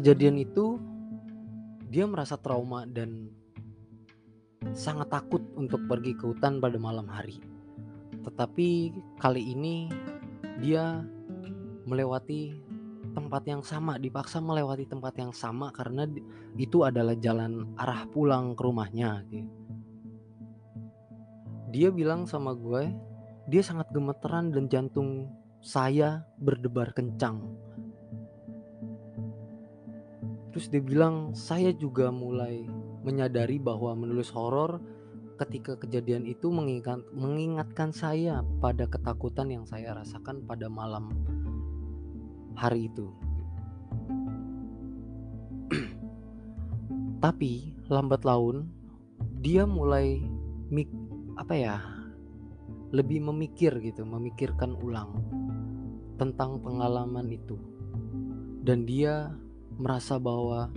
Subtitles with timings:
[0.00, 0.80] Kejadian itu
[1.92, 3.28] dia merasa trauma dan
[4.72, 7.36] sangat takut untuk pergi ke hutan pada malam hari.
[8.24, 9.92] Tetapi kali ini
[10.56, 11.04] dia
[11.84, 12.56] melewati
[13.12, 16.08] tempat yang sama, dipaksa melewati tempat yang sama karena
[16.56, 19.20] itu adalah jalan arah pulang ke rumahnya.
[19.28, 19.52] Gitu.
[21.76, 22.88] Dia bilang sama gue,
[23.52, 25.28] dia sangat gemeteran dan jantung
[25.60, 27.68] saya berdebar kencang
[30.50, 32.66] Terus dia bilang, saya juga mulai
[33.06, 34.82] menyadari bahwa menulis horor
[35.40, 41.14] ketika kejadian itu mengingat, mengingatkan saya pada ketakutan yang saya rasakan pada malam
[42.58, 43.08] hari itu.
[47.24, 48.68] Tapi lambat laun
[49.40, 50.20] dia mulai
[50.68, 50.92] mik
[51.40, 51.76] apa ya
[52.92, 55.14] lebih memikir gitu, memikirkan ulang
[56.20, 57.56] tentang pengalaman itu.
[58.60, 59.32] Dan dia
[59.80, 60.68] merasa bahwa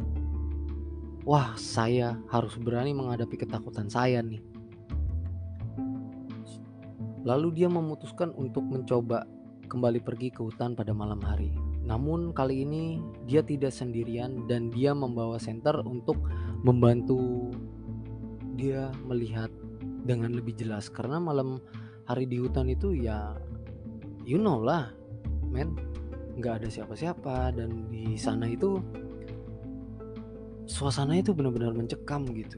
[1.28, 4.40] wah saya harus berani menghadapi ketakutan saya nih.
[7.24, 9.28] Lalu dia memutuskan untuk mencoba
[9.68, 11.52] kembali pergi ke hutan pada malam hari.
[11.84, 16.20] Namun kali ini dia tidak sendirian dan dia membawa center untuk
[16.64, 17.52] membantu
[18.56, 19.52] dia melihat
[20.04, 21.60] dengan lebih jelas karena malam
[22.08, 23.36] hari di hutan itu ya
[24.28, 24.92] you know lah
[25.48, 25.76] men
[26.38, 28.82] nggak ada siapa-siapa dan di sana itu
[30.66, 32.58] suasana itu benar-benar mencekam gitu